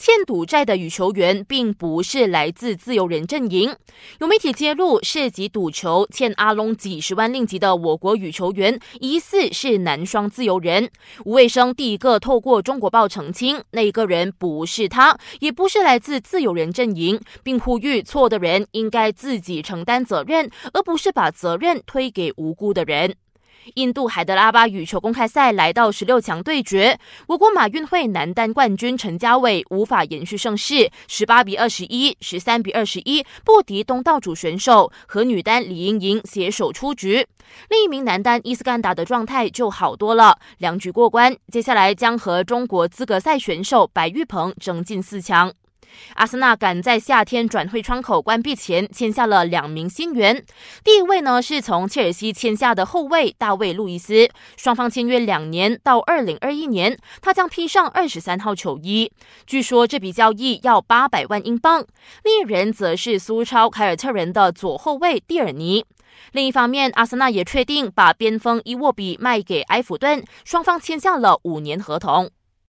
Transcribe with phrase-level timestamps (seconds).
[0.00, 3.76] 欠赌债的羽球员并不是来自自由人阵营。
[4.18, 10.88] 有媒体揭露，涉及赌球欠阿龙几十万令吉的我国羽球员，疑似是男双自由人。
[11.26, 23.16] 吴卫生第一个透过中国报澄清，那个人不是他，也不是来自自由人阵营，并呼吁错的人应该自己承担责任，而不是把责任推给无辜的人。
[23.74, 37.26] 印度海德拉巴羽球公开赛来到十六强对决，我国马运会男单冠军陈家伟无法延续盛世，十八比二十一、十三比二十一不敌东道主选手，和女单李盈莹携手出局。
[37.68, 45.52] 另一名男单伊斯干达的状态就好多了，两局过关，接下来将和中国资格赛选手白玉鹏争进四强。
[46.14, 50.44] 阿森纳赶在夏天转会窗口关闭前签下了两名新援，
[50.84, 59.10] 第一位呢是从切尔西签下的后卫大卫·路易斯，双方签约两年到二零二一年，他将披上二十三号球衣。
[59.46, 61.84] 据说这笔交易要八百万英镑。
[62.24, 65.84] 另一人则是苏超凯尔特人的左后卫蒂尔尼。
[66.32, 72.30] 另一方面，阿森纳也确定把边锋伊沃比卖给埃弗顿，双方签下了五年合同。